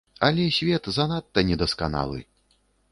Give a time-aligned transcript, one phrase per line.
[0.27, 2.29] Але свет занадта недасканалы.